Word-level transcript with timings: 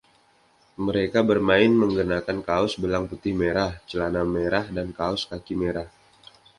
Mereka 0.87 1.19
bermain 1.29 1.69
mengenakan 1.83 2.39
kaos 2.49 2.73
belang 2.83 3.03
putih 3.09 3.33
dan 3.37 3.41
merah, 3.45 3.71
celana 3.89 4.23
merah 4.35 4.65
dan 4.75 4.87
kaos 4.97 5.21
kaki 5.31 5.53
merah. 5.61 5.87